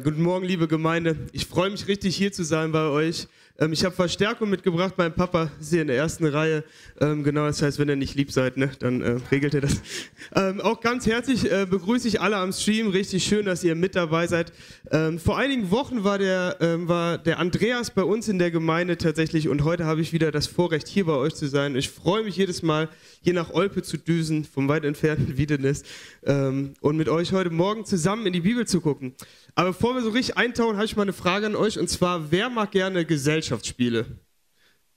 [0.00, 1.16] Guten Morgen, liebe Gemeinde.
[1.32, 3.26] Ich freue mich richtig, hier zu sein bei euch.
[3.58, 4.94] Ähm, ich habe Verstärkung mitgebracht.
[4.96, 6.62] Mein Papa ist hier in der ersten Reihe.
[7.00, 9.82] Ähm, genau, das heißt, wenn ihr nicht lieb seid, ne, dann äh, regelt ihr das.
[10.36, 12.88] Ähm, auch ganz herzlich äh, begrüße ich alle am Stream.
[12.88, 14.52] Richtig schön, dass ihr mit dabei seid.
[14.90, 18.98] Ähm, vor einigen Wochen war der, ähm, war der Andreas bei uns in der Gemeinde
[18.98, 21.76] tatsächlich und heute habe ich wieder das Vorrecht, hier bei euch zu sein.
[21.76, 22.90] Ich freue mich jedes Mal,
[23.22, 25.82] hier nach Olpe zu düsen, vom weit entfernten Wiedenes,
[26.26, 29.14] ähm, und mit euch heute Morgen zusammen in die Bibel zu gucken.
[29.54, 32.30] Aber bevor wir so richtig eintauchen, habe ich mal eine Frage an euch und zwar,
[32.30, 34.04] wer mag gerne Gesellschaftsspiele?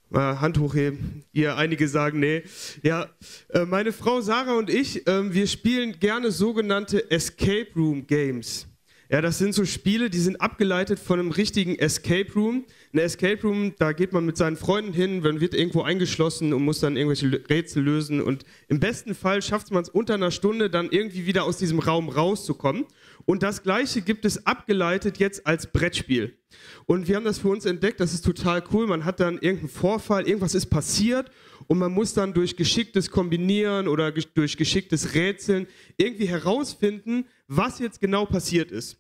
[0.09, 1.23] Mal Hand hochheben.
[1.31, 2.43] Ihr einige sagen nee.
[2.83, 3.07] Ja,
[3.53, 8.67] äh, meine Frau Sarah und ich, äh, wir spielen gerne sogenannte Escape Room Games.
[9.09, 12.66] Ja, das sind so Spiele, die sind abgeleitet von einem richtigen Escape Room.
[12.94, 16.63] Ein Escape Room, da geht man mit seinen Freunden hin, man wird irgendwo eingeschlossen und
[16.63, 18.21] muss dann irgendwelche Rätsel lösen.
[18.21, 21.80] Und im besten Fall schafft man es unter einer Stunde, dann irgendwie wieder aus diesem
[21.80, 22.85] Raum rauszukommen.
[23.25, 26.38] Und das Gleiche gibt es abgeleitet jetzt als Brettspiel.
[26.85, 28.88] Und wir haben das für uns entdeckt, das ist total cool.
[28.88, 31.31] Man hat dann irgendeinen Vorfall, irgendwas ist passiert
[31.67, 38.02] und man muss dann durch geschicktes Kombinieren oder durch geschicktes Rätseln irgendwie herausfinden, was jetzt
[38.02, 38.97] genau passiert ist.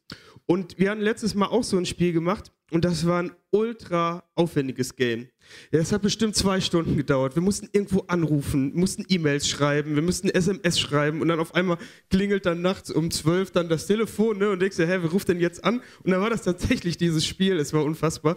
[0.51, 4.25] Und wir haben letztes Mal auch so ein Spiel gemacht und das war ein ultra
[4.35, 5.29] aufwendiges Game.
[5.71, 7.35] Ja, es hat bestimmt zwei Stunden gedauert.
[7.35, 11.77] Wir mussten irgendwo anrufen, mussten E-Mails schreiben, wir mussten SMS schreiben und dann auf einmal
[12.09, 15.29] klingelt dann nachts um zwölf dann das Telefon ne, und denkst dir, hä, wer ruft
[15.29, 15.81] denn jetzt an?
[16.03, 18.35] Und dann war das tatsächlich dieses Spiel, es war unfassbar.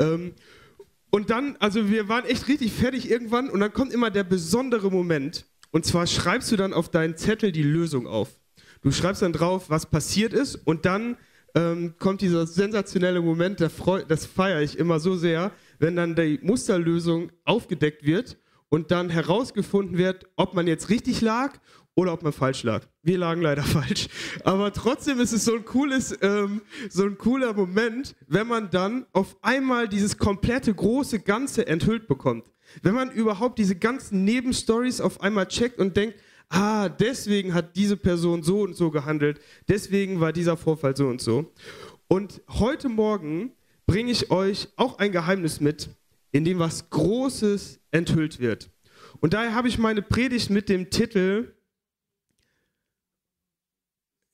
[0.00, 0.32] Ähm,
[1.10, 4.90] und dann, also wir waren echt richtig fertig irgendwann und dann kommt immer der besondere
[4.90, 5.46] Moment.
[5.70, 8.40] Und zwar schreibst du dann auf deinen Zettel die Lösung auf.
[8.80, 11.16] Du schreibst dann drauf, was passiert ist und dann
[11.54, 17.30] ähm, kommt dieser sensationelle Moment, das feiere ich immer so sehr, wenn dann die Musterlösung
[17.44, 21.58] aufgedeckt wird und dann herausgefunden wird, ob man jetzt richtig lag
[21.94, 22.86] oder ob man falsch lag.
[23.02, 24.08] Wir lagen leider falsch.
[24.44, 29.06] Aber trotzdem ist es so ein cooles, ähm, so ein cooler Moment, wenn man dann
[29.12, 32.50] auf einmal dieses komplette große Ganze enthüllt bekommt.
[32.82, 36.16] Wenn man überhaupt diese ganzen Nebenstories auf einmal checkt und denkt,
[36.52, 41.20] ah, deswegen hat diese Person so und so gehandelt, deswegen war dieser Vorfall so und
[41.20, 41.52] so.
[42.08, 43.52] Und heute Morgen
[43.86, 45.88] bringe ich euch auch ein Geheimnis mit,
[46.30, 48.70] in dem was Großes enthüllt wird.
[49.20, 51.54] Und daher habe ich meine Predigt mit dem Titel,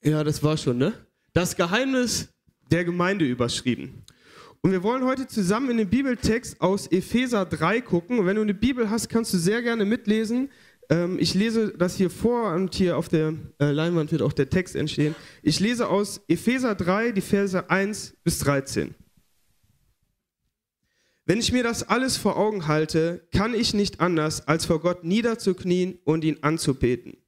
[0.03, 0.93] ja, das war schon, ne?
[1.33, 2.29] Das Geheimnis
[2.71, 4.05] der Gemeinde überschrieben.
[4.61, 8.19] Und wir wollen heute zusammen in den Bibeltext aus Epheser 3 gucken.
[8.19, 10.51] Und wenn du eine Bibel hast, kannst du sehr gerne mitlesen.
[10.91, 14.51] Ähm, ich lese das hier vor und hier auf der äh, Leinwand wird auch der
[14.51, 15.15] Text entstehen.
[15.43, 18.95] Ich lese aus Epheser 3, die Verse 1 bis 13.
[21.27, 25.05] Wenn ich mir das alles vor Augen halte, kann ich nicht anders, als vor Gott
[25.05, 27.19] niederzuknien und ihn anzubeten.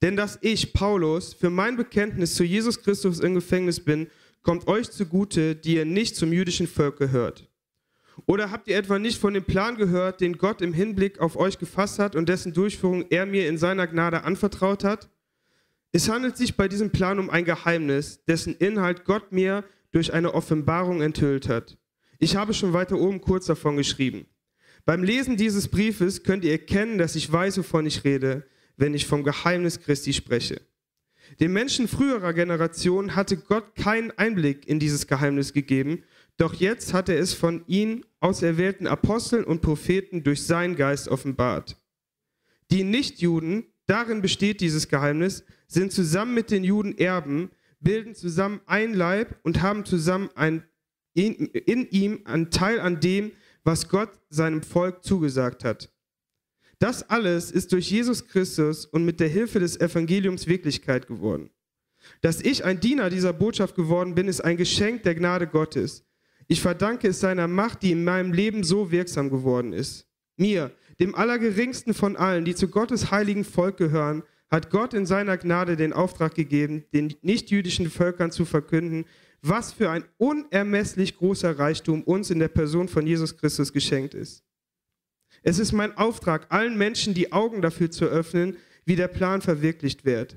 [0.00, 4.06] Denn dass ich, Paulus, für mein Bekenntnis zu Jesus Christus im Gefängnis bin,
[4.42, 7.49] kommt euch zugute, die ihr nicht zum jüdischen Volk gehört.
[8.26, 11.58] Oder habt ihr etwa nicht von dem Plan gehört, den Gott im Hinblick auf euch
[11.58, 15.08] gefasst hat und dessen Durchführung er mir in seiner Gnade anvertraut hat?
[15.92, 20.34] Es handelt sich bei diesem Plan um ein Geheimnis, dessen Inhalt Gott mir durch eine
[20.34, 21.76] Offenbarung enthüllt hat.
[22.18, 24.26] Ich habe schon weiter oben kurz davon geschrieben.
[24.84, 29.06] Beim Lesen dieses Briefes könnt ihr erkennen, dass ich weiß, wovon ich rede, wenn ich
[29.06, 30.60] vom Geheimnis Christi spreche.
[31.38, 36.02] Den Menschen früherer Generationen hatte Gott keinen Einblick in dieses Geheimnis gegeben
[36.36, 41.76] doch jetzt hat er es von ihnen auserwählten Aposteln und Propheten durch seinen Geist offenbart.
[42.70, 48.94] Die Nichtjuden, darin besteht dieses Geheimnis, sind zusammen mit den Juden Erben, bilden zusammen ein
[48.94, 50.64] Leib und haben zusammen ein,
[51.14, 53.32] in, in ihm einen Teil an dem,
[53.64, 55.92] was Gott seinem Volk zugesagt hat.
[56.78, 61.50] Das alles ist durch Jesus Christus und mit der Hilfe des Evangeliums Wirklichkeit geworden.
[62.22, 66.06] Dass ich ein Diener dieser Botschaft geworden bin, ist ein Geschenk der Gnade Gottes.
[66.50, 70.08] Ich verdanke es seiner Macht, die in meinem Leben so wirksam geworden ist.
[70.36, 75.38] Mir, dem Allergeringsten von allen, die zu Gottes heiligen Volk gehören, hat Gott in seiner
[75.38, 79.04] Gnade den Auftrag gegeben, den nichtjüdischen Völkern zu verkünden,
[79.42, 84.42] was für ein unermesslich großer Reichtum uns in der Person von Jesus Christus geschenkt ist.
[85.44, 90.04] Es ist mein Auftrag, allen Menschen die Augen dafür zu öffnen, wie der Plan verwirklicht
[90.04, 90.36] wird.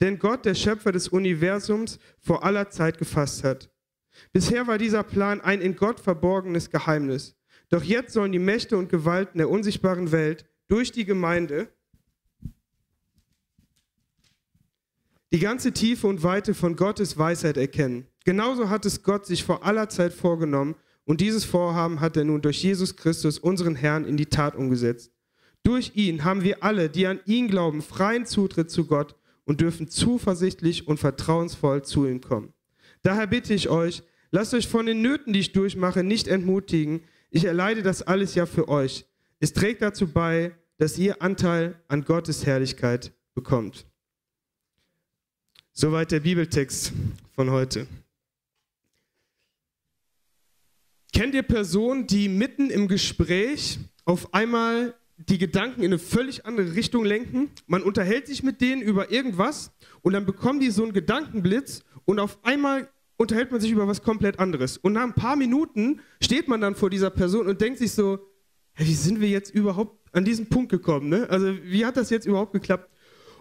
[0.00, 3.70] Denn Gott, der Schöpfer des Universums, vor aller Zeit gefasst hat.
[4.32, 7.36] Bisher war dieser Plan ein in Gott verborgenes Geheimnis.
[7.68, 11.68] Doch jetzt sollen die Mächte und Gewalten der unsichtbaren Welt durch die Gemeinde
[15.32, 18.06] die ganze Tiefe und Weite von Gottes Weisheit erkennen.
[18.24, 22.40] Genauso hat es Gott sich vor aller Zeit vorgenommen und dieses Vorhaben hat er nun
[22.40, 25.10] durch Jesus Christus, unseren Herrn, in die Tat umgesetzt.
[25.64, 29.88] Durch ihn haben wir alle, die an ihn glauben, freien Zutritt zu Gott und dürfen
[29.88, 32.53] zuversichtlich und vertrauensvoll zu ihm kommen.
[33.04, 37.04] Daher bitte ich euch, lasst euch von den Nöten, die ich durchmache, nicht entmutigen.
[37.30, 39.04] Ich erleide das alles ja für euch.
[39.40, 43.86] Es trägt dazu bei, dass ihr Anteil an Gottes Herrlichkeit bekommt.
[45.74, 46.94] Soweit der Bibeltext
[47.32, 47.86] von heute.
[51.12, 56.74] Kennt ihr Personen, die mitten im Gespräch auf einmal die Gedanken in eine völlig andere
[56.74, 57.50] Richtung lenken?
[57.66, 62.18] Man unterhält sich mit denen über irgendwas und dann bekommen die so einen Gedankenblitz und
[62.18, 64.76] auf einmal unterhält man sich über was komplett anderes.
[64.76, 68.18] Und nach ein paar Minuten steht man dann vor dieser Person und denkt sich so,
[68.74, 71.08] hey, wie sind wir jetzt überhaupt an diesen Punkt gekommen?
[71.08, 71.28] Ne?
[71.30, 72.90] Also wie hat das jetzt überhaupt geklappt?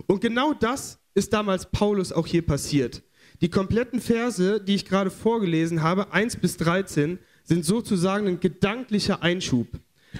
[0.07, 3.03] Und genau das ist damals Paulus auch hier passiert.
[3.41, 9.21] Die kompletten Verse, die ich gerade vorgelesen habe, 1 bis 13, sind sozusagen ein gedanklicher
[9.21, 9.67] Einschub.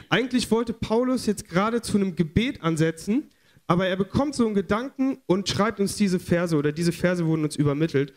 [0.10, 3.30] Eigentlich wollte Paulus jetzt gerade zu einem Gebet ansetzen,
[3.68, 7.44] aber er bekommt so einen Gedanken und schreibt uns diese Verse oder diese Verse wurden
[7.44, 8.14] uns übermittelt.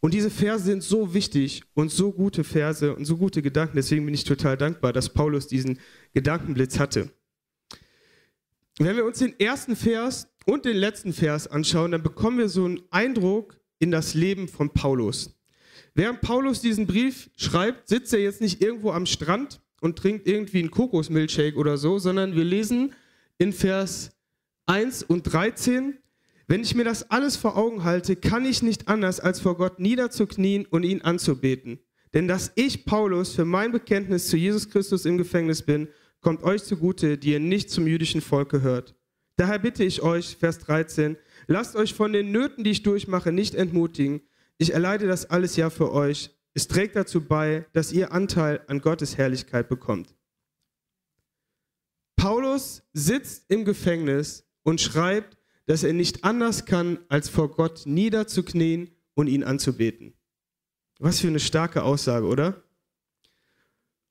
[0.00, 3.76] Und diese Verse sind so wichtig und so gute Verse und so gute Gedanken.
[3.76, 5.78] Deswegen bin ich total dankbar, dass Paulus diesen
[6.14, 7.10] Gedankenblitz hatte.
[8.78, 12.64] Wenn wir uns den ersten Vers und den letzten Vers anschauen, dann bekommen wir so
[12.64, 15.38] einen Eindruck in das Leben von Paulus.
[15.94, 20.60] Während Paulus diesen Brief schreibt, sitzt er jetzt nicht irgendwo am Strand und trinkt irgendwie
[20.60, 22.94] einen Kokosmilchshake oder so, sondern wir lesen
[23.36, 24.12] in Vers
[24.66, 25.98] 1 und 13,
[26.50, 29.78] wenn ich mir das alles vor Augen halte, kann ich nicht anders, als vor Gott
[29.78, 31.78] niederzuknien und ihn anzubeten.
[32.12, 35.86] Denn dass ich, Paulus, für mein Bekenntnis zu Jesus Christus im Gefängnis bin,
[36.20, 38.96] kommt euch zugute, die ihr nicht zum jüdischen Volk gehört.
[39.36, 41.16] Daher bitte ich euch, Vers 13,
[41.46, 44.20] lasst euch von den Nöten, die ich durchmache, nicht entmutigen.
[44.58, 46.30] Ich erleide das alles ja für euch.
[46.52, 50.16] Es trägt dazu bei, dass ihr Anteil an Gottes Herrlichkeit bekommt.
[52.16, 58.90] Paulus sitzt im Gefängnis und schreibt, dass er nicht anders kann, als vor Gott niederzuknien
[59.14, 60.14] und ihn anzubeten.
[60.98, 62.62] Was für eine starke Aussage, oder?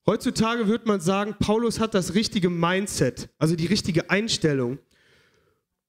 [0.05, 4.79] Heutzutage würde man sagen, Paulus hat das richtige Mindset, also die richtige Einstellung.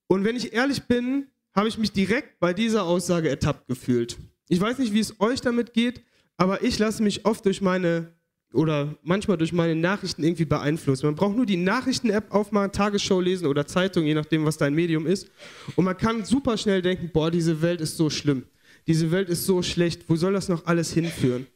[0.09, 4.19] Und wenn ich ehrlich bin, habe ich mich direkt bei dieser Aussage ertappt gefühlt.
[4.49, 6.03] Ich weiß nicht, wie es euch damit geht,
[6.37, 8.13] aber ich lasse mich oft durch meine
[8.53, 11.05] oder manchmal durch meine Nachrichten irgendwie beeinflusst.
[11.05, 15.07] Man braucht nur die Nachrichten-App aufmachen, Tagesschau lesen oder Zeitung, je nachdem, was dein Medium
[15.07, 15.31] ist.
[15.77, 18.45] Und man kann super schnell denken, boah, diese Welt ist so schlimm.
[18.87, 20.09] Diese Welt ist so schlecht.
[20.09, 21.47] Wo soll das noch alles hinführen?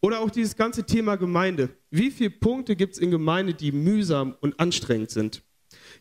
[0.00, 1.70] Oder auch dieses ganze Thema Gemeinde.
[1.90, 5.42] Wie viele Punkte gibt es in Gemeinde, die mühsam und anstrengend sind?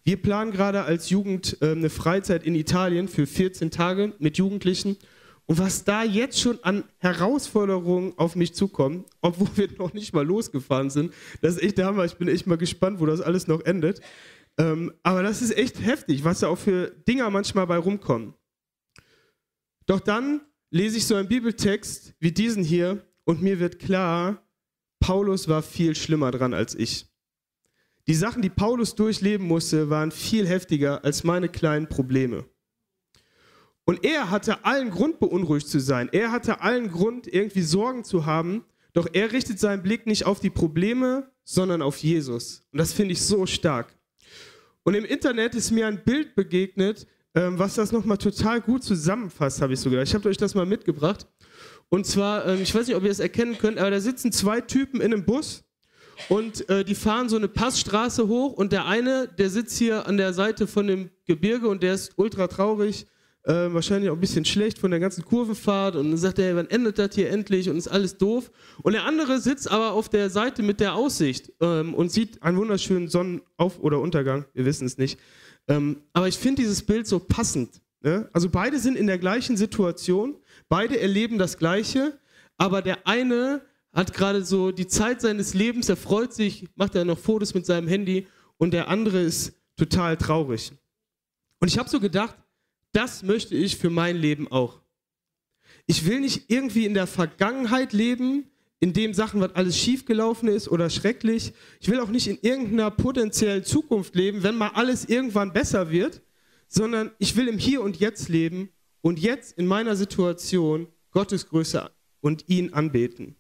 [0.03, 4.97] Wir planen gerade als Jugend äh, eine Freizeit in Italien für 14 Tage mit Jugendlichen
[5.45, 10.25] und was da jetzt schon an Herausforderungen auf mich zukommt, obwohl wir noch nicht mal
[10.25, 12.05] losgefahren sind, das ist echt der Hammer.
[12.05, 13.99] Ich bin echt mal gespannt, wo das alles noch endet.
[14.57, 18.35] Ähm, aber das ist echt heftig, was da auch für Dinger manchmal bei rumkommen.
[19.85, 24.47] Doch dann lese ich so einen Bibeltext wie diesen hier und mir wird klar,
[24.99, 27.07] Paulus war viel schlimmer dran als ich.
[28.07, 32.45] Die Sachen, die Paulus durchleben musste, waren viel heftiger als meine kleinen Probleme.
[33.85, 36.09] Und er hatte allen Grund, beunruhigt zu sein.
[36.11, 38.63] Er hatte allen Grund, irgendwie Sorgen zu haben.
[38.93, 42.63] Doch er richtet seinen Blick nicht auf die Probleme, sondern auf Jesus.
[42.71, 43.93] Und das finde ich so stark.
[44.83, 49.61] Und im Internet ist mir ein Bild begegnet, ähm, was das nochmal total gut zusammenfasst,
[49.61, 50.07] habe ich so gedacht.
[50.07, 51.25] Ich habe euch das mal mitgebracht.
[51.89, 54.61] Und zwar, ähm, ich weiß nicht, ob ihr es erkennen könnt, aber da sitzen zwei
[54.61, 55.63] Typen in einem Bus
[56.29, 60.17] und äh, die fahren so eine Passstraße hoch und der eine, der sitzt hier an
[60.17, 63.07] der Seite von dem Gebirge und der ist ultra traurig
[63.43, 66.69] äh, wahrscheinlich auch ein bisschen schlecht von der ganzen Kurvenfahrt und dann sagt er, wann
[66.69, 68.51] endet das hier endlich und ist alles doof.
[68.81, 72.57] Und der andere sitzt aber auf der Seite mit der Aussicht ähm, und sieht einen
[72.57, 75.19] wunderschönen Sonnenauf- oder Untergang, wir wissen es nicht.
[75.67, 77.81] Ähm, aber ich finde dieses Bild so passend.
[78.01, 78.29] Ne?
[78.33, 80.37] Also beide sind in der gleichen Situation,
[80.69, 82.17] beide erleben das Gleiche,
[82.57, 83.61] aber der eine
[83.93, 87.65] hat gerade so die Zeit seines Lebens, er freut sich, macht er noch Fotos mit
[87.65, 90.71] seinem Handy und der andere ist total traurig.
[91.59, 92.35] Und ich habe so gedacht,
[92.93, 94.81] das möchte ich für mein Leben auch.
[95.85, 100.69] Ich will nicht irgendwie in der Vergangenheit leben, in dem Sachen, was alles schiefgelaufen ist
[100.69, 101.53] oder schrecklich.
[101.79, 106.21] Ich will auch nicht in irgendeiner potenziellen Zukunft leben, wenn mal alles irgendwann besser wird,
[106.67, 108.69] sondern ich will im Hier und Jetzt leben
[109.01, 113.35] und jetzt in meiner Situation Gottes Größe und ihn anbeten.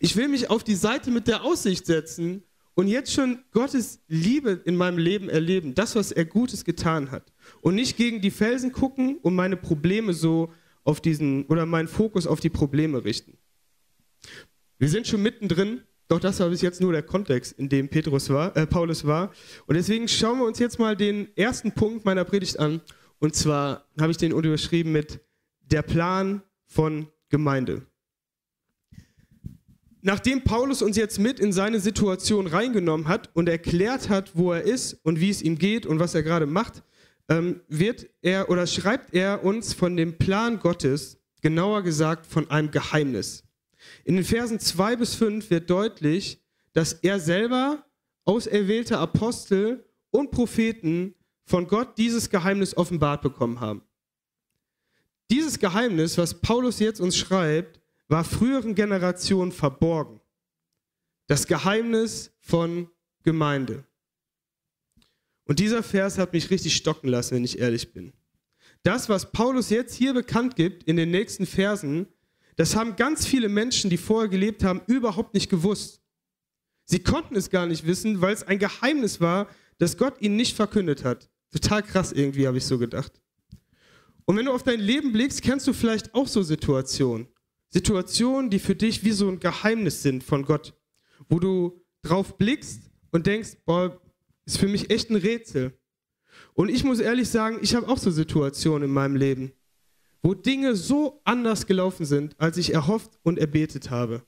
[0.00, 4.62] Ich will mich auf die Seite mit der Aussicht setzen und jetzt schon Gottes Liebe
[4.64, 7.32] in meinem Leben erleben, das, was er Gutes getan hat.
[7.60, 10.52] Und nicht gegen die Felsen gucken und meine Probleme so
[10.84, 13.36] auf diesen, oder meinen Fokus auf die Probleme richten.
[14.78, 18.30] Wir sind schon mittendrin, doch das war bis jetzt nur der Kontext, in dem Petrus
[18.30, 19.32] war, äh, Paulus war.
[19.66, 22.80] Und deswegen schauen wir uns jetzt mal den ersten Punkt meiner Predigt an.
[23.18, 25.20] Und zwar habe ich den unterschrieben mit
[25.60, 27.86] der Plan von Gemeinde.
[30.04, 34.62] Nachdem Paulus uns jetzt mit in seine Situation reingenommen hat und erklärt hat, wo er
[34.62, 36.82] ist und wie es ihm geht und was er gerade macht,
[37.28, 42.72] ähm, wird er oder schreibt er uns von dem Plan Gottes, genauer gesagt von einem
[42.72, 43.44] Geheimnis.
[44.04, 46.42] In den Versen 2 bis 5 wird deutlich,
[46.72, 47.84] dass er selber
[48.24, 53.82] auserwählte Apostel und Propheten von Gott dieses Geheimnis offenbart bekommen haben.
[55.30, 57.81] Dieses Geheimnis, was Paulus jetzt uns schreibt,
[58.12, 60.20] war früheren Generationen verborgen.
[61.28, 62.90] Das Geheimnis von
[63.22, 63.84] Gemeinde.
[65.46, 68.12] Und dieser Vers hat mich richtig stocken lassen, wenn ich ehrlich bin.
[68.82, 72.06] Das, was Paulus jetzt hier bekannt gibt in den nächsten Versen,
[72.56, 76.02] das haben ganz viele Menschen, die vorher gelebt haben, überhaupt nicht gewusst.
[76.84, 80.54] Sie konnten es gar nicht wissen, weil es ein Geheimnis war, das Gott ihnen nicht
[80.54, 81.30] verkündet hat.
[81.50, 83.12] Total krass irgendwie, habe ich so gedacht.
[84.26, 87.31] Und wenn du auf dein Leben blickst, kennst du vielleicht auch so Situationen.
[87.72, 90.74] Situationen, die für dich wie so ein Geheimnis sind von Gott,
[91.28, 93.98] wo du drauf blickst und denkst, boah,
[94.44, 95.72] ist für mich echt ein Rätsel.
[96.52, 99.52] Und ich muss ehrlich sagen, ich habe auch so Situationen in meinem Leben,
[100.22, 104.22] wo Dinge so anders gelaufen sind, als ich erhofft und erbetet habe.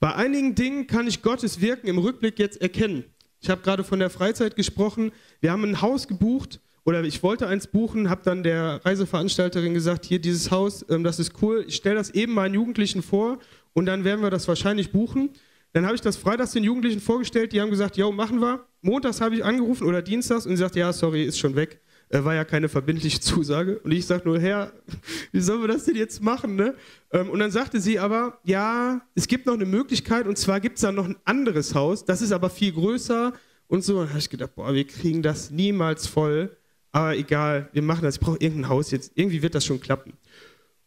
[0.00, 3.04] Bei einigen Dingen kann ich Gottes Wirken im Rückblick jetzt erkennen.
[3.40, 5.12] Ich habe gerade von der Freizeit gesprochen.
[5.40, 10.04] Wir haben ein Haus gebucht oder ich wollte eins buchen, habe dann der Reiseveranstalterin gesagt,
[10.04, 13.38] hier dieses Haus, ähm, das ist cool, ich stelle das eben meinen Jugendlichen vor
[13.72, 15.30] und dann werden wir das wahrscheinlich buchen.
[15.72, 18.66] Dann habe ich das freitags den Jugendlichen vorgestellt, die haben gesagt, ja, machen wir.
[18.82, 21.80] Montags habe ich angerufen oder dienstags und sie sagt, ja, sorry, ist schon weg.
[22.10, 23.78] Äh, war ja keine verbindliche Zusage.
[23.78, 24.72] Und ich sage nur, Herr,
[25.32, 26.56] wie sollen wir das denn jetzt machen?
[26.56, 26.74] Ne?
[27.10, 30.76] Ähm, und dann sagte sie aber, ja, es gibt noch eine Möglichkeit und zwar gibt
[30.76, 33.32] es da noch ein anderes Haus, das ist aber viel größer
[33.66, 33.94] und so.
[33.94, 36.54] Und dann habe ich gedacht, boah, wir kriegen das niemals voll
[36.92, 40.12] aber egal, wir machen das, ich brauche irgendein Haus jetzt, irgendwie wird das schon klappen.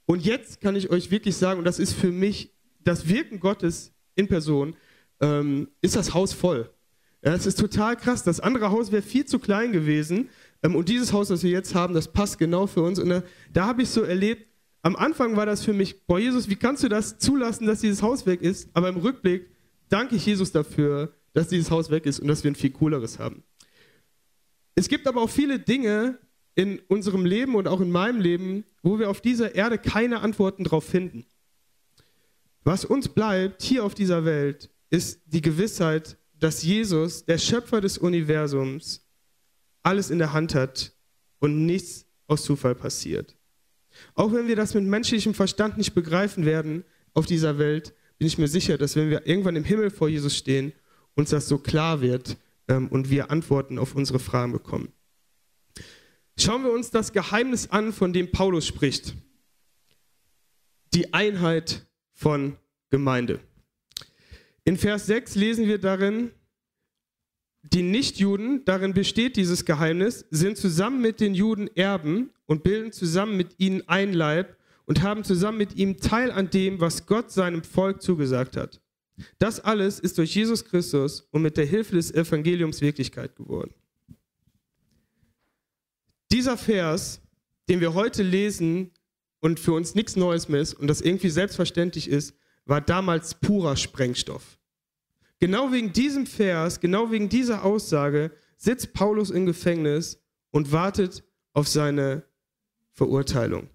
[0.05, 3.91] Und jetzt kann ich euch wirklich sagen, und das ist für mich das Wirken Gottes
[4.15, 4.75] in Person,
[5.19, 6.69] ähm, ist das Haus voll.
[7.23, 8.23] Ja, ist total krass.
[8.23, 10.29] Das andere Haus wäre viel zu klein gewesen.
[10.61, 12.99] Ähm, und dieses Haus, das wir jetzt haben, das passt genau für uns.
[12.99, 14.45] Und da, da habe ich so erlebt,
[14.83, 18.03] am Anfang war das für mich, boah Jesus, wie kannst du das zulassen, dass dieses
[18.03, 18.69] Haus weg ist?
[18.73, 19.49] Aber im Rückblick
[19.89, 23.17] danke ich Jesus dafür, dass dieses Haus weg ist und dass wir ein viel cooleres
[23.17, 23.43] haben.
[24.75, 26.19] Es gibt aber auch viele Dinge
[26.53, 30.63] in unserem Leben und auch in meinem Leben, wo wir auf dieser Erde keine Antworten
[30.63, 31.25] drauf finden.
[32.63, 37.97] Was uns bleibt hier auf dieser Welt, ist die Gewissheit, dass Jesus, der Schöpfer des
[37.97, 39.05] Universums,
[39.83, 40.93] alles in der Hand hat
[41.39, 43.35] und nichts aus Zufall passiert.
[44.13, 48.37] Auch wenn wir das mit menschlichem Verstand nicht begreifen werden auf dieser Welt, bin ich
[48.37, 50.73] mir sicher, dass wenn wir irgendwann im Himmel vor Jesus stehen,
[51.15, 54.89] uns das so klar wird, ähm, und wir Antworten auf unsere Fragen bekommen.
[56.37, 59.15] Schauen wir uns das Geheimnis an, von dem Paulus spricht.
[60.93, 62.57] Die Einheit von
[62.89, 63.39] Gemeinde.
[64.63, 66.31] In Vers 6 lesen wir darin,
[67.73, 73.37] die Nichtjuden, darin besteht dieses Geheimnis, sind zusammen mit den Juden Erben und bilden zusammen
[73.37, 77.63] mit ihnen ein Leib und haben zusammen mit ihm Teil an dem, was Gott seinem
[77.63, 78.81] Volk zugesagt hat.
[79.37, 83.73] Das alles ist durch Jesus Christus und mit der Hilfe des Evangeliums Wirklichkeit geworden.
[86.31, 87.21] Dieser Vers,
[87.69, 88.91] den wir heute lesen
[89.39, 93.77] und für uns nichts Neues mehr ist und das irgendwie selbstverständlich ist, war damals purer
[93.77, 94.57] Sprengstoff.
[95.39, 100.19] Genau wegen diesem Vers, genau wegen dieser Aussage sitzt Paulus im Gefängnis
[100.51, 102.23] und wartet auf seine
[102.93, 103.69] Verurteilung.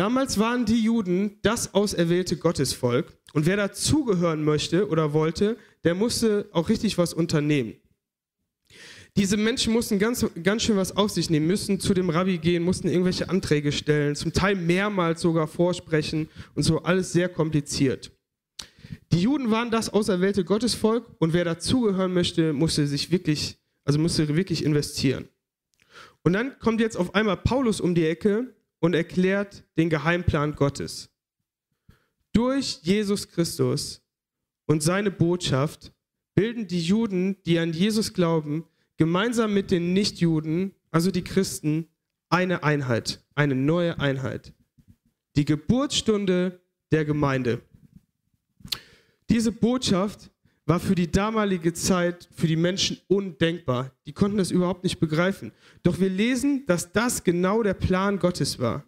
[0.00, 6.48] Damals waren die Juden das auserwählte Gottesvolk und wer dazugehören möchte oder wollte, der musste
[6.52, 7.74] auch richtig was unternehmen.
[9.18, 12.62] Diese Menschen mussten ganz, ganz schön was auf sich nehmen, müssen zu dem Rabbi gehen,
[12.62, 18.10] mussten irgendwelche Anträge stellen, zum Teil mehrmals sogar vorsprechen und so alles sehr kompliziert.
[19.12, 24.34] Die Juden waren das auserwählte Gottesvolk und wer dazugehören möchte, musste sich wirklich, also musste
[24.34, 25.28] wirklich investieren.
[26.22, 31.10] Und dann kommt jetzt auf einmal Paulus um die Ecke und erklärt den Geheimplan Gottes.
[32.32, 34.02] Durch Jesus Christus
[34.66, 35.92] und seine Botschaft
[36.34, 38.64] bilden die Juden, die an Jesus glauben,
[38.96, 41.88] gemeinsam mit den Nichtjuden, also die Christen,
[42.28, 44.54] eine Einheit, eine neue Einheit.
[45.36, 46.60] Die Geburtsstunde
[46.92, 47.62] der Gemeinde.
[49.28, 50.30] Diese Botschaft
[50.70, 53.90] war für die damalige Zeit, für die Menschen undenkbar.
[54.06, 55.50] Die konnten das überhaupt nicht begreifen.
[55.82, 58.84] Doch wir lesen, dass das genau der Plan Gottes war.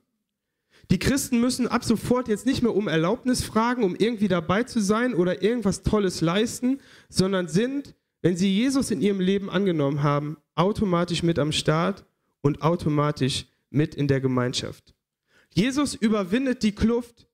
[0.92, 4.78] Die Christen müssen ab sofort jetzt nicht mehr um Erlaubnis fragen, um irgendwie dabei zu
[4.80, 10.36] sein oder irgendwas Tolles leisten, sondern sind, wenn sie Jesus in ihrem Leben angenommen haben,
[10.54, 12.04] automatisch mit am Start
[12.42, 14.94] und automatisch mit in der Gemeinschaft.
[15.52, 17.26] Jesus überwindet die Kluft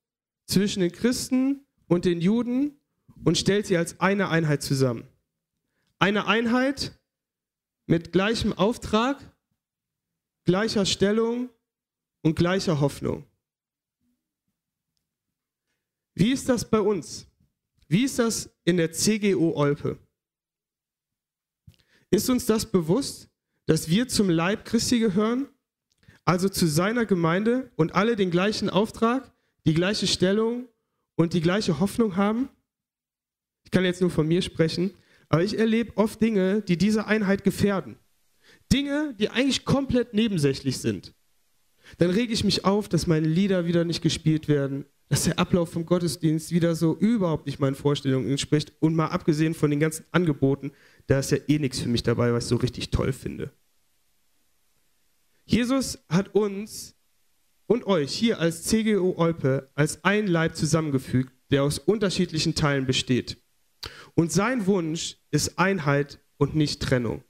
[0.46, 2.78] zwischen den Christen und den Juden
[3.24, 5.04] und stellt sie als eine Einheit zusammen.
[5.98, 6.98] Eine Einheit
[7.86, 9.18] mit gleichem Auftrag,
[10.44, 11.50] gleicher Stellung
[12.22, 13.24] und gleicher Hoffnung.
[16.14, 17.26] Wie ist das bei uns?
[17.86, 19.98] Wie ist das in der CGO Olpe?
[22.10, 23.28] Ist uns das bewusst,
[23.66, 25.48] dass wir zum Leib Christi gehören,
[26.24, 29.32] also zu seiner Gemeinde und alle den gleichen Auftrag,
[29.64, 30.68] die gleiche Stellung
[31.14, 32.48] und die gleiche Hoffnung haben?
[33.68, 34.92] Ich kann jetzt nur von mir sprechen,
[35.28, 37.96] aber ich erlebe oft Dinge, die diese Einheit gefährden.
[38.72, 41.12] Dinge, die eigentlich komplett nebensächlich sind.
[41.98, 45.70] Dann rege ich mich auf, dass meine Lieder wieder nicht gespielt werden, dass der Ablauf
[45.70, 48.72] vom Gottesdienst wieder so überhaupt nicht meinen Vorstellungen entspricht.
[48.80, 50.72] Und mal abgesehen von den ganzen Angeboten,
[51.06, 53.52] da ist ja eh nichts für mich dabei, was ich so richtig toll finde.
[55.44, 56.94] Jesus hat uns
[57.66, 63.36] und euch hier als CGO Olpe als ein Leib zusammengefügt, der aus unterschiedlichen Teilen besteht.
[64.18, 67.22] Und sein Wunsch ist Einheit und nicht Trennung.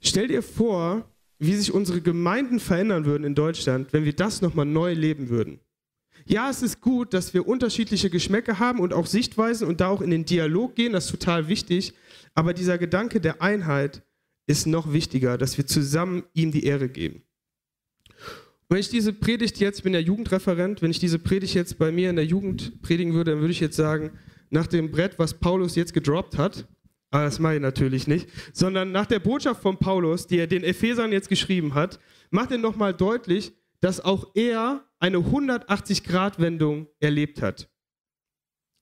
[0.00, 4.64] Stell dir vor, wie sich unsere Gemeinden verändern würden in Deutschland, wenn wir das nochmal
[4.64, 5.60] neu leben würden.
[6.24, 10.00] Ja, es ist gut, dass wir unterschiedliche Geschmäcker haben und auch Sichtweisen und da auch
[10.00, 11.92] in den Dialog gehen, das ist total wichtig.
[12.34, 14.02] Aber dieser Gedanke der Einheit
[14.46, 17.24] ist noch wichtiger, dass wir zusammen ihm die Ehre geben.
[18.68, 21.92] Wenn ich diese Predigt jetzt, ich bin ja Jugendreferent, wenn ich diese Predigt jetzt bei
[21.92, 24.10] mir in der Jugend predigen würde, dann würde ich jetzt sagen,
[24.50, 26.66] nach dem Brett, was Paulus jetzt gedroppt hat,
[27.10, 30.64] aber das mache ich natürlich nicht, sondern nach der Botschaft von Paulus, die er den
[30.64, 37.68] Ephesern jetzt geschrieben hat, macht er nochmal deutlich, dass auch er eine 180-Grad-Wendung erlebt hat.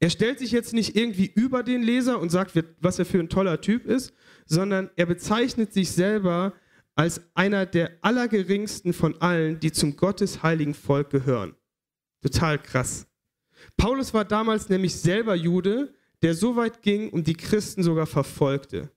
[0.01, 3.29] Er stellt sich jetzt nicht irgendwie über den Leser und sagt, was er für ein
[3.29, 4.13] toller Typ ist,
[4.47, 6.55] sondern er bezeichnet sich selber
[6.95, 11.55] als einer der allergeringsten von allen, die zum Gottes heiligen Volk gehören.
[12.23, 13.07] Total krass.
[13.77, 18.91] Paulus war damals nämlich selber Jude, der so weit ging und die Christen sogar verfolgte.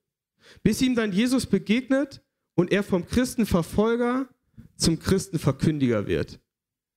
[0.63, 2.21] Bis ihm dann Jesus begegnet
[2.55, 4.29] und er vom Christenverfolger
[4.75, 6.39] zum Christenverkündiger wird.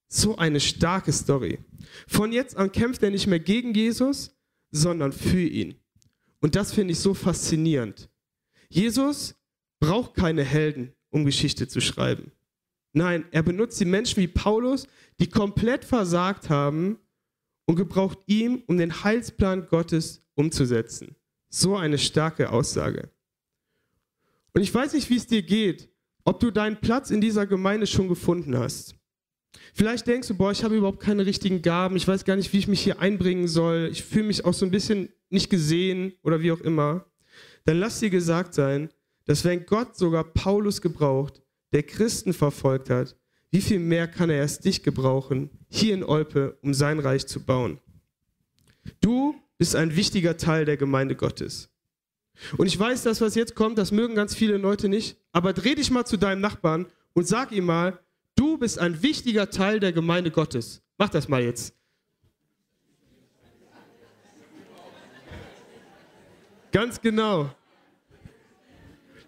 [0.08, 1.58] So eine starke Story.
[2.06, 4.36] Von jetzt an kämpft er nicht mehr gegen Jesus,
[4.70, 5.74] sondern für ihn.
[6.40, 8.08] Und das finde ich so faszinierend.
[8.68, 9.34] Jesus
[9.80, 12.32] braucht keine Helden, um Geschichte zu schreiben.
[12.92, 14.86] Nein, er benutzt die Menschen wie Paulus,
[15.18, 16.98] die komplett versagt haben
[17.66, 21.16] und gebraucht ihn, um den Heilsplan Gottes umzusetzen.
[21.48, 23.10] So eine starke Aussage.
[24.52, 25.88] Und ich weiß nicht, wie es dir geht,
[26.24, 28.96] ob du deinen Platz in dieser Gemeinde schon gefunden hast.
[29.74, 32.58] Vielleicht denkst du, boah, ich habe überhaupt keine richtigen Gaben, ich weiß gar nicht, wie
[32.58, 36.40] ich mich hier einbringen soll, ich fühle mich auch so ein bisschen nicht gesehen oder
[36.40, 37.06] wie auch immer.
[37.64, 38.90] Dann lass dir gesagt sein,
[39.26, 43.16] dass wenn Gott sogar Paulus gebraucht, der Christen verfolgt hat,
[43.50, 47.40] wie viel mehr kann er erst dich gebrauchen, hier in Olpe, um sein Reich zu
[47.40, 47.78] bauen?
[49.00, 51.68] Du bist ein wichtiger Teil der Gemeinde Gottes.
[52.56, 55.74] Und ich weiß, das, was jetzt kommt, das mögen ganz viele Leute nicht, aber dreh
[55.74, 57.98] dich mal zu deinem Nachbarn und sag ihm mal,
[58.36, 60.82] du bist ein wichtiger Teil der Gemeinde Gottes.
[60.96, 61.74] Mach das mal jetzt.
[66.72, 67.50] Ganz genau.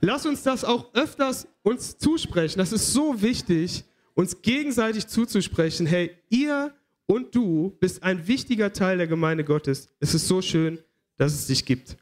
[0.05, 2.59] Lass uns das auch öfters uns zusprechen.
[2.59, 3.85] Das ist so wichtig,
[4.15, 5.87] uns gegenseitig zuzusprechen.
[5.87, 6.75] Hey, ihr
[7.07, 9.89] und du bist ein wichtiger Teil der Gemeinde Gottes.
[10.01, 10.81] Es ist so schön,
[11.19, 11.97] dass es dich gibt.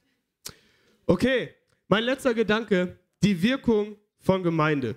[1.06, 1.50] Okay,
[1.88, 4.94] mein letzter Gedanke, die Wirkung von Gemeinde.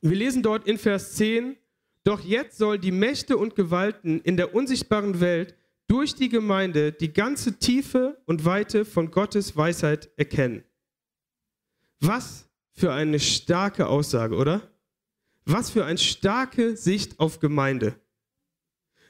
[0.00, 1.56] Wir lesen dort in Vers 10,
[2.02, 5.54] doch jetzt soll die Mächte und Gewalten in der unsichtbaren Welt
[5.86, 10.64] durch die Gemeinde die ganze Tiefe und Weite von Gottes Weisheit erkennen.
[12.00, 14.70] Was für eine starke Aussage, oder?
[15.44, 17.98] Was für eine starke Sicht auf Gemeinde.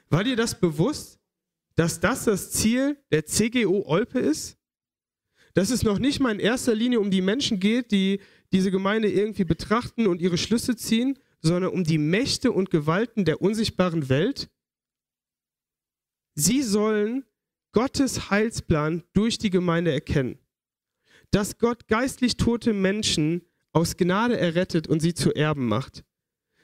[0.09, 1.19] War dir das bewusst,
[1.75, 4.57] dass das das Ziel der CGO Olpe ist?
[5.53, 8.21] Dass es noch nicht mal in erster Linie um die Menschen geht, die
[8.53, 13.41] diese Gemeinde irgendwie betrachten und ihre Schlüsse ziehen, sondern um die Mächte und Gewalten der
[13.41, 14.49] unsichtbaren Welt?
[16.35, 17.25] Sie sollen
[17.73, 20.39] Gottes Heilsplan durch die Gemeinde erkennen
[21.31, 26.03] dass Gott geistlich tote Menschen aus Gnade errettet und sie zu Erben macht.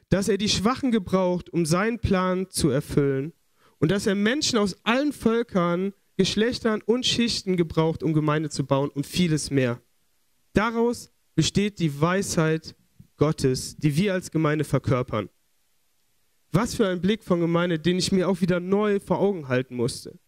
[0.10, 3.34] Dass er die Schwachen gebraucht, um seinen Plan zu erfüllen.
[3.80, 8.90] Und dass er Menschen aus allen Völkern, Geschlechtern und Schichten gebraucht, um Gemeinde zu bauen
[8.90, 9.82] und vieles mehr.
[10.54, 12.76] Daraus besteht die Weisheit
[13.18, 15.30] Gottes, die wir als Gemeinde verkörpern.
[16.52, 19.76] Was für ein Blick von Gemeinde, den ich mir auch wieder neu vor Augen halten
[19.76, 20.20] musste.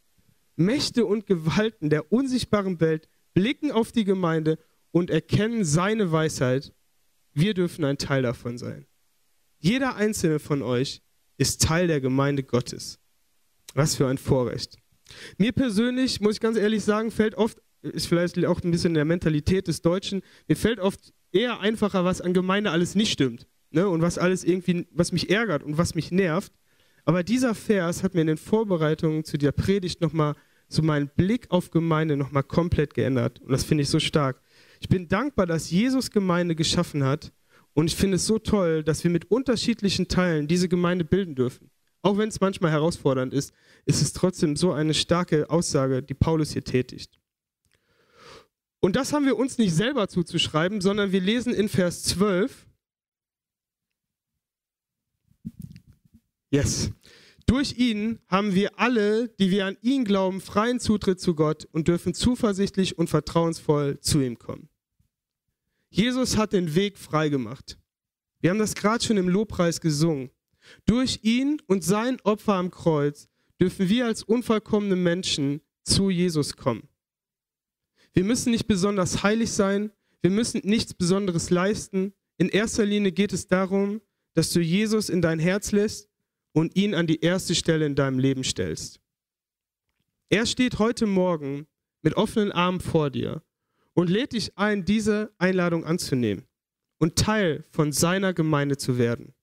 [0.55, 4.57] Mächte und Gewalten der unsichtbaren Welt blicken auf die Gemeinde
[4.89, 6.73] und erkennen seine Weisheit.
[7.33, 8.87] Wir dürfen ein Teil davon sein.
[9.59, 11.03] Jeder einzelne von euch
[11.37, 12.97] ist Teil der Gemeinde Gottes.
[13.75, 14.77] Was für ein Vorrecht.
[15.37, 18.95] Mir persönlich, muss ich ganz ehrlich sagen, fällt oft, ist vielleicht auch ein bisschen in
[18.95, 23.47] der Mentalität des Deutschen, mir fällt oft eher einfacher, was an Gemeinde alles nicht stimmt.
[23.69, 23.87] Ne?
[23.89, 26.53] Und was alles irgendwie, was mich ärgert und was mich nervt.
[27.03, 30.35] Aber dieser Vers hat mir in den Vorbereitungen zu der Predigt nochmal
[30.75, 33.41] so meinen Blick auf Gemeinde nochmal komplett geändert.
[33.41, 34.41] Und das finde ich so stark.
[34.79, 37.31] Ich bin dankbar, dass Jesus Gemeinde geschaffen hat.
[37.73, 41.71] Und ich finde es so toll, dass wir mit unterschiedlichen Teilen diese Gemeinde bilden dürfen.
[42.01, 43.51] Auch wenn es manchmal herausfordernd ist,
[43.85, 47.19] ist es trotzdem so eine starke Aussage, die Paulus hier tätigt.
[48.79, 52.67] Und das haben wir uns nicht selber zuzuschreiben, sondern wir lesen in Vers 12.
[56.51, 56.91] Yes.
[57.45, 61.87] Durch ihn haben wir alle, die wir an ihn glauben, freien Zutritt zu Gott und
[61.87, 64.69] dürfen zuversichtlich und vertrauensvoll zu ihm kommen.
[65.89, 67.77] Jesus hat den Weg frei gemacht.
[68.41, 70.31] Wir haben das gerade schon im Lobpreis gesungen.
[70.85, 73.29] Durch ihn und sein Opfer am Kreuz
[73.61, 76.89] dürfen wir als unvollkommene Menschen zu Jesus kommen.
[78.13, 82.13] Wir müssen nicht besonders heilig sein, wir müssen nichts Besonderes leisten.
[82.37, 84.01] In erster Linie geht es darum,
[84.33, 86.09] dass du Jesus in dein Herz lässt
[86.55, 89.01] und ihn an die erste Stelle in deinem Leben stellst.
[90.29, 91.67] Er steht heute Morgen
[92.01, 93.43] mit offenen Armen vor dir
[93.93, 96.45] und lädt dich ein, diese Einladung anzunehmen
[96.97, 99.33] und Teil von seiner Gemeinde zu werden.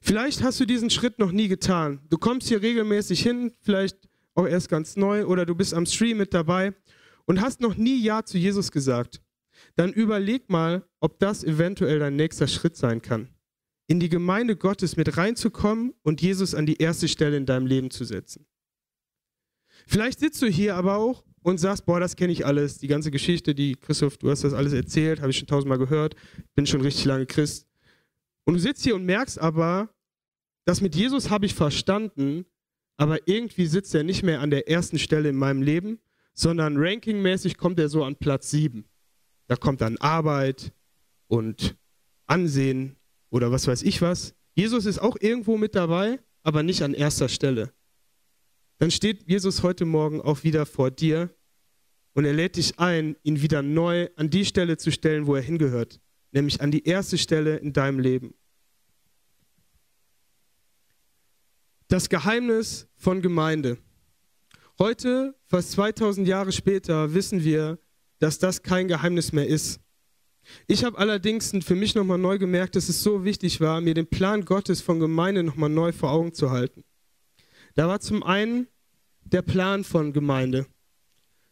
[0.00, 2.00] Vielleicht hast du diesen Schritt noch nie getan.
[2.08, 6.16] Du kommst hier regelmäßig hin, vielleicht auch erst ganz neu oder du bist am Stream
[6.16, 6.72] mit dabei
[7.26, 9.20] und hast noch nie Ja zu Jesus gesagt.
[9.76, 13.33] Dann überleg mal, ob das eventuell dein nächster Schritt sein kann
[13.86, 17.90] in die Gemeinde Gottes mit reinzukommen und Jesus an die erste Stelle in deinem Leben
[17.90, 18.46] zu setzen.
[19.86, 23.10] Vielleicht sitzt du hier aber auch und sagst, boah, das kenne ich alles, die ganze
[23.10, 26.16] Geschichte, die Christoph, du hast das alles erzählt, habe ich schon tausendmal gehört,
[26.54, 27.66] bin schon richtig lange Christ.
[28.44, 29.90] Und du sitzt hier und merkst aber,
[30.64, 32.46] das mit Jesus habe ich verstanden,
[32.96, 35.98] aber irgendwie sitzt er nicht mehr an der ersten Stelle in meinem Leben,
[36.32, 38.86] sondern rankingmäßig kommt er so an Platz sieben.
[39.46, 40.72] Da kommt dann Arbeit
[41.28, 41.76] und
[42.26, 42.96] Ansehen
[43.34, 44.32] oder was weiß ich was.
[44.54, 47.72] Jesus ist auch irgendwo mit dabei, aber nicht an erster Stelle.
[48.78, 51.34] Dann steht Jesus heute Morgen auch wieder vor dir
[52.12, 55.42] und er lädt dich ein, ihn wieder neu an die Stelle zu stellen, wo er
[55.42, 58.34] hingehört, nämlich an die erste Stelle in deinem Leben.
[61.88, 63.78] Das Geheimnis von Gemeinde.
[64.78, 67.80] Heute, fast 2000 Jahre später, wissen wir,
[68.20, 69.80] dass das kein Geheimnis mehr ist.
[70.66, 74.06] Ich habe allerdings für mich nochmal neu gemerkt, dass es so wichtig war, mir den
[74.06, 76.84] Plan Gottes von Gemeinde nochmal neu vor Augen zu halten.
[77.74, 78.68] Da war zum einen
[79.24, 80.66] der Plan von Gemeinde.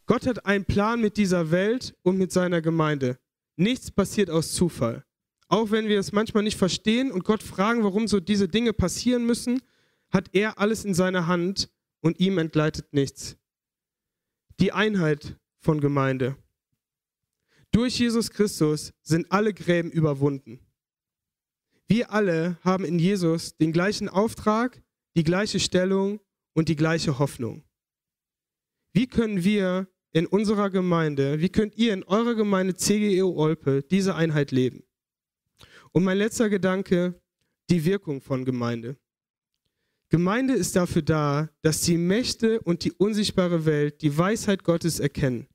[0.07, 3.18] Gott hat einen Plan mit dieser Welt und mit seiner Gemeinde.
[3.57, 5.05] Nichts passiert aus Zufall.
[5.48, 9.26] Auch wenn wir es manchmal nicht verstehen und Gott fragen, warum so diese Dinge passieren
[9.26, 9.61] müssen,
[10.11, 13.37] hat er alles in seiner Hand und ihm entgleitet nichts.
[14.61, 16.37] Die Einheit von Gemeinde.
[17.72, 20.61] Durch Jesus Christus sind alle Gräben überwunden.
[21.88, 24.82] Wir alle haben in Jesus den gleichen Auftrag,
[25.16, 26.20] die gleiche Stellung
[26.52, 27.64] und die gleiche Hoffnung.
[28.92, 34.14] Wie können wir in unserer Gemeinde, wie könnt ihr in eurer Gemeinde CGEO Olpe diese
[34.14, 34.85] Einheit leben?
[35.92, 37.18] Und mein letzter Gedanke,
[37.70, 38.98] die Wirkung von Gemeinde.
[40.11, 45.48] Gemeinde ist dafür da, dass die Mächte und die unsichtbare Welt die Weisheit Gottes erkennen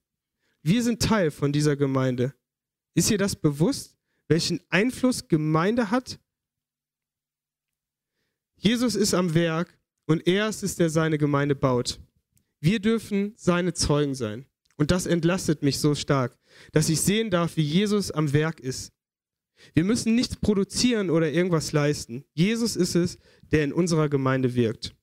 [0.64, 2.34] wir sind Teil von dieser Gemeinde.
[2.94, 6.20] Ist dir das bewusst, welchen Einfluss Gemeinde hat?
[8.58, 12.00] Jesus ist am Werk und er ist es, der seine Gemeinde baut.
[12.60, 14.46] Wir dürfen seine Zeugen sein.
[14.78, 16.38] Und das entlastet mich so stark,
[16.72, 18.94] dass ich sehen darf, wie Jesus am Werk ist.
[19.74, 22.24] Wir müssen nichts produzieren oder irgendwas leisten.
[22.34, 23.18] Jesus ist es,
[23.52, 24.96] der in unserer Gemeinde wirkt.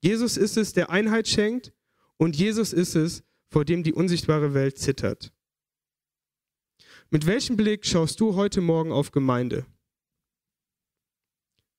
[0.00, 1.72] Jesus ist es, der Einheit schenkt
[2.16, 5.32] und Jesus ist es, vor dem die unsichtbare Welt zittert.
[7.10, 9.66] Mit welchem Blick schaust du heute Morgen auf Gemeinde?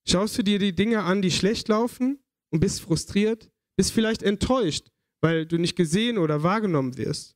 [0.08, 4.89] Schaust du dir die Dinge an, die schlecht laufen und bist frustriert, bist vielleicht enttäuscht,
[5.19, 7.36] weil du nicht gesehen oder wahrgenommen wirst?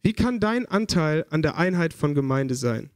[0.00, 2.90] Wie kann dein Anteil an der Einheit von Gemeinde sein?